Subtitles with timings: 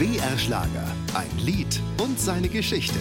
[0.00, 0.86] BR Schlager.
[1.12, 2.98] Ein Lied und seine Geschichte.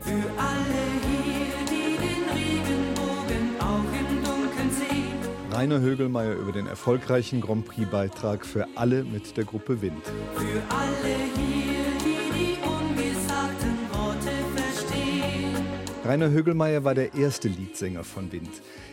[0.00, 5.52] Für alle hier, die den Regenbogen auch im Dunkeln sehen.
[5.52, 10.04] Rainer Högelmeier über den erfolgreichen Grand Prix-Beitrag für alle mit der Gruppe Wind.
[10.34, 11.89] Für alle hier,
[16.10, 18.50] Rainer Högelmeier war der erste Liedsänger von Wind.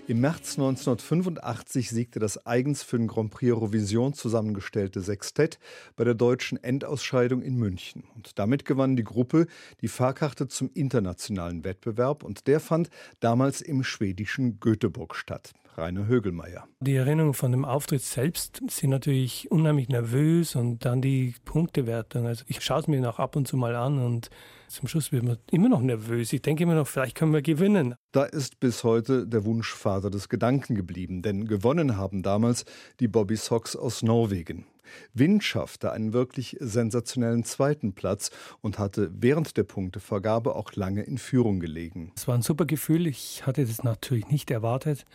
[0.07, 5.57] Im März 1985 siegte das eigens für den Grand Prix Eurovision zusammengestellte Sextett
[5.95, 8.03] bei der deutschen Endausscheidung in München.
[8.13, 9.47] Und damit gewann die Gruppe
[9.81, 15.53] die Fahrkarte zum internationalen Wettbewerb und der fand damals im schwedischen Göteborg statt.
[15.75, 16.67] Rainer Högelmeier.
[16.81, 22.27] Die Erinnerungen von dem Auftritt selbst sind natürlich unheimlich nervös und dann die Punktewertung.
[22.27, 24.29] Also ich schaue es mir noch ab und zu mal an und
[24.67, 26.33] zum Schluss wird man immer noch nervös.
[26.33, 27.95] Ich denke immer noch, vielleicht können wir gewinnen.
[28.13, 32.63] Da ist bis heute der Wunschvater des Gedanken geblieben, denn gewonnen haben damals
[33.01, 34.65] die Bobby Sox aus Norwegen.
[35.13, 41.17] Wind schaffte einen wirklich sensationellen zweiten Platz und hatte während der Punktevergabe auch lange in
[41.17, 42.11] Führung gelegen.
[42.15, 43.07] Es war ein super Gefühl.
[43.07, 45.05] Ich hatte das natürlich nicht erwartet.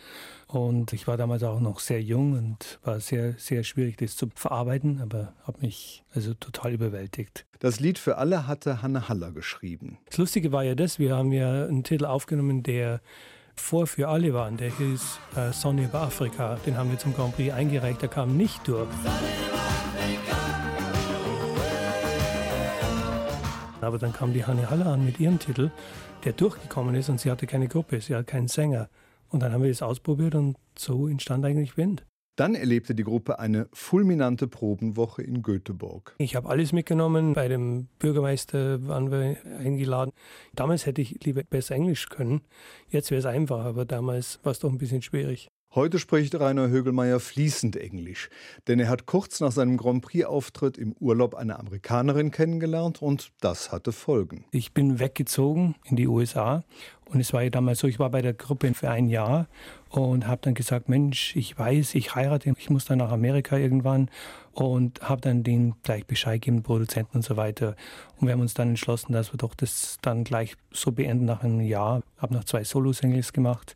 [0.47, 4.29] Und ich war damals auch noch sehr jung und war sehr, sehr schwierig, das zu
[4.35, 7.47] verarbeiten, aber habe mich also total überwältigt.
[7.59, 9.97] Das Lied für alle hatte Hanne Haller geschrieben.
[10.05, 12.82] Das Lustige war ja das, wir haben ja einen Titel aufgenommen, der
[13.55, 14.49] vor für alle war.
[14.51, 16.57] Der hieß äh, Sonne über Afrika.
[16.65, 18.87] Den haben wir zum Grand Prix eingereicht, der kam nicht durch.
[23.81, 25.69] Aber dann kam die Hanne Haller an mit ihrem Titel,
[26.23, 28.89] der durchgekommen ist und sie hatte keine Gruppe, sie hatte keinen Sänger.
[29.29, 32.05] Und dann haben wir das ausprobiert und so entstand eigentlich Wind.
[32.35, 36.15] Dann erlebte die Gruppe eine fulminante Probenwoche in Göteborg.
[36.17, 37.33] Ich habe alles mitgenommen.
[37.33, 40.11] Bei dem Bürgermeister waren wir eingeladen.
[40.55, 42.41] Damals hätte ich lieber besser Englisch können.
[42.89, 45.49] Jetzt wäre es einfach, aber damals war es doch ein bisschen schwierig.
[45.75, 48.29] Heute spricht Rainer Högelmeier fließend Englisch,
[48.67, 53.71] denn er hat kurz nach seinem Grand Prix-Auftritt im Urlaub eine Amerikanerin kennengelernt und das
[53.71, 54.45] hatte Folgen.
[54.51, 56.63] Ich bin weggezogen in die USA
[57.05, 59.47] und es war ja damals so, ich war bei der Gruppe für ein Jahr
[59.89, 64.11] und habe dann gesagt, Mensch, ich weiß, ich heirate, ich muss dann nach Amerika irgendwann
[64.51, 67.75] und habe dann den gleich Bescheid gegeben, Produzenten und so weiter.
[68.19, 71.43] Und wir haben uns dann entschlossen, dass wir doch das dann gleich so beenden nach
[71.43, 72.03] einem Jahr.
[72.17, 73.75] Habe noch zwei Solo-Singles gemacht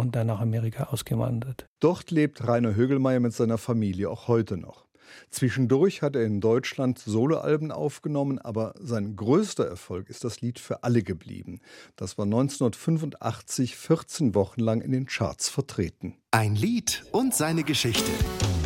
[0.00, 1.66] und dann nach Amerika ausgewandert.
[1.80, 4.86] Dort lebt Rainer Högelmeier mit seiner Familie auch heute noch.
[5.30, 10.82] Zwischendurch hat er in Deutschland Soloalben aufgenommen, aber sein größter Erfolg ist das Lied für
[10.84, 11.60] alle geblieben.
[11.96, 16.16] Das war 1985 14 Wochen lang in den Charts vertreten.
[16.30, 18.10] Ein Lied und seine Geschichte.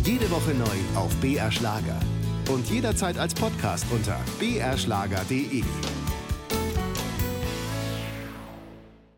[0.05, 1.99] Jede Woche neu auf BR Schlager.
[2.49, 5.65] Und jederzeit als Podcast unter brschlager.de.